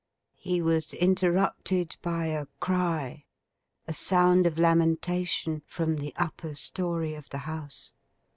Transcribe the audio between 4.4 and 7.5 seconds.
of lamentation—from the upper story of the